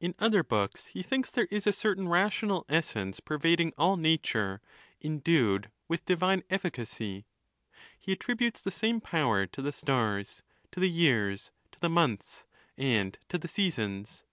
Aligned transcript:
In 0.00 0.14
other 0.18 0.42
books 0.42 0.86
he 0.86 1.02
thinks 1.02 1.30
there 1.30 1.46
is 1.50 1.66
a 1.66 1.74
certain 1.74 2.08
rational 2.08 2.64
essence 2.70 3.20
pervading 3.20 3.74
all 3.76 3.98
nat 3.98 4.32
ure, 4.32 4.62
indued 4.98 5.70
with 5.88 6.06
divine 6.06 6.42
efficacy. 6.48 7.26
He 7.98 8.12
attributes 8.12 8.62
the 8.62 8.70
same 8.70 8.98
power 8.98 9.46
to 9.48 9.60
the 9.60 9.70
stars, 9.72 10.42
to 10.72 10.80
the 10.80 10.88
years, 10.88 11.50
to 11.72 11.80
the 11.80 11.90
months, 11.90 12.44
and 12.78 13.18
to 13.28 13.36
the 13.36 13.46
seasons. 13.46 14.24